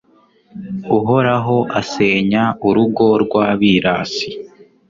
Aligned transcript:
Uhoraho 0.97 1.55
asenya 1.79 2.43
urugo 2.67 3.07
rw’abirasi 3.23 4.29